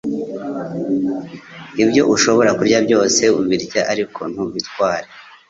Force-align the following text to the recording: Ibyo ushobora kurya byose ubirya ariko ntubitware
Ibyo 1.83 2.01
ushobora 2.13 2.51
kurya 2.59 2.79
byose 2.85 3.23
ubirya 3.39 3.81
ariko 3.91 4.21
ntubitware 4.31 5.07